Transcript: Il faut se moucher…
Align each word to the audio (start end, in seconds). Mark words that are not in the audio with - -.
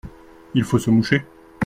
Il 0.55 0.63
faut 0.63 0.79
se 0.79 0.89
moucher… 0.89 1.23